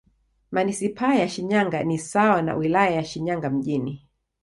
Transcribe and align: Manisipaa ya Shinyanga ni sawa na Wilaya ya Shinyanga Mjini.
Manisipaa 0.51 1.15
ya 1.15 1.29
Shinyanga 1.29 1.83
ni 1.83 1.99
sawa 1.99 2.41
na 2.41 2.55
Wilaya 2.55 2.91
ya 2.95 3.03
Shinyanga 3.03 3.49
Mjini. 3.49 4.07